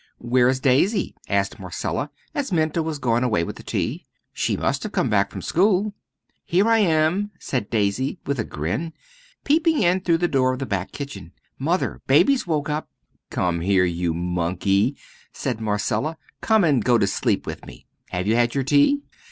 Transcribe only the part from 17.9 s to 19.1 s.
Have you had your tea?"